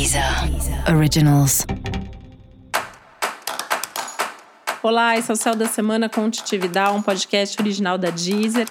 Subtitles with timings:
[0.00, 0.24] Deezer
[0.96, 1.66] Originals.
[4.82, 8.66] Olá, esse é o Céu da Semana com Titividade, um podcast original da Deezer.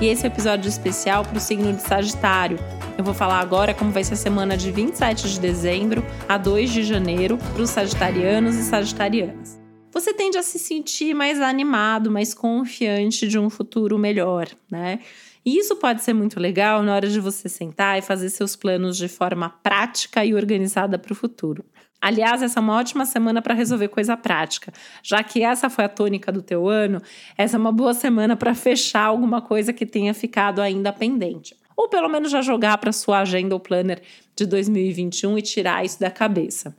[0.00, 2.58] E esse é um episódio especial para o signo de Sagitário.
[2.98, 6.72] Eu vou falar agora como vai ser a semana de 27 de dezembro a 2
[6.72, 9.56] de janeiro para os sagitarianos e sagitarianas.
[9.92, 14.98] Você tende a se sentir mais animado, mais confiante de um futuro melhor, né?
[15.46, 18.96] E isso pode ser muito legal na hora de você sentar e fazer seus planos
[18.96, 21.64] de forma prática e organizada para o futuro.
[22.00, 24.72] Aliás, essa é uma ótima semana para resolver coisa prática.
[25.04, 27.00] Já que essa foi a tônica do teu ano,
[27.38, 31.56] essa é uma boa semana para fechar alguma coisa que tenha ficado ainda pendente.
[31.76, 34.02] Ou pelo menos já jogar para sua agenda ou planner
[34.34, 36.76] de 2021 e tirar isso da cabeça.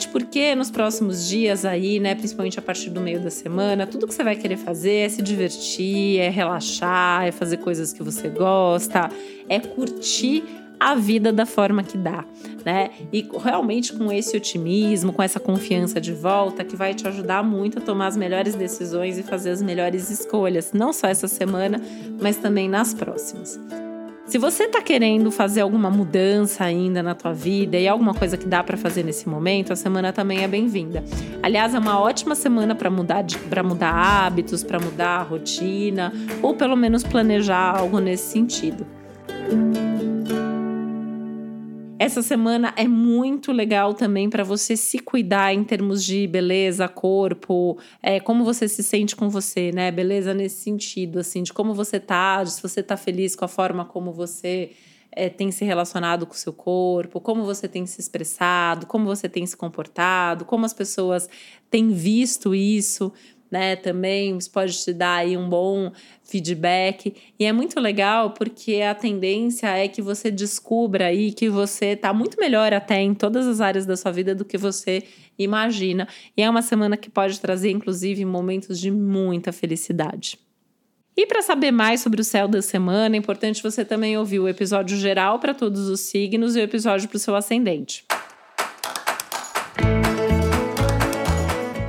[0.00, 4.06] Especialmente porque nos próximos dias aí, né, principalmente a partir do meio da semana, tudo
[4.06, 8.28] que você vai querer fazer é se divertir, é relaxar, é fazer coisas que você
[8.28, 9.10] gosta,
[9.48, 10.44] é curtir
[10.78, 12.24] a vida da forma que dá,
[12.64, 12.90] né?
[13.12, 17.78] E realmente com esse otimismo, com essa confiança de volta, que vai te ajudar muito
[17.78, 21.78] a tomar as melhores decisões e fazer as melhores escolhas, não só essa semana,
[22.18, 23.60] mas também nas próximas.
[24.30, 28.46] Se você está querendo fazer alguma mudança ainda na tua vida e alguma coisa que
[28.46, 31.02] dá para fazer nesse momento, a semana também é bem-vinda.
[31.42, 36.54] Aliás, é uma ótima semana para mudar, para mudar hábitos, para mudar a rotina ou
[36.54, 38.86] pelo menos planejar algo nesse sentido.
[42.00, 47.78] Essa semana é muito legal também para você se cuidar em termos de beleza, corpo,
[48.02, 49.90] é, como você se sente com você, né?
[49.90, 53.48] Beleza nesse sentido, assim, de como você tá, de se você tá feliz com a
[53.48, 54.70] forma como você
[55.12, 59.28] é, tem se relacionado com o seu corpo, como você tem se expressado, como você
[59.28, 61.28] tem se comportado, como as pessoas
[61.70, 63.12] têm visto isso
[63.50, 63.76] né?
[63.76, 65.90] Também pode te dar aí um bom
[66.22, 67.14] feedback.
[67.38, 72.12] E é muito legal porque a tendência é que você descubra aí que você está
[72.12, 75.02] muito melhor até em todas as áreas da sua vida do que você
[75.38, 76.06] imagina.
[76.36, 80.38] E é uma semana que pode trazer, inclusive, momentos de muita felicidade.
[81.16, 84.48] E para saber mais sobre o céu da semana, é importante você também ouvir o
[84.48, 88.04] episódio geral para todos os signos e o episódio para o seu ascendente.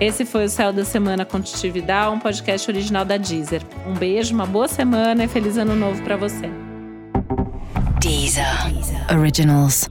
[0.01, 1.39] Esse foi o Céu da Semana com
[2.11, 3.61] um podcast original da Deezer.
[3.85, 6.49] Um beijo, uma boa semana e feliz ano novo para você.
[7.99, 8.43] Deezer.
[9.15, 9.87] Originals.